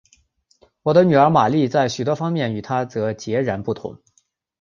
[0.81, 4.01] 我的女儿玛丽在许多方面与她则截然不同。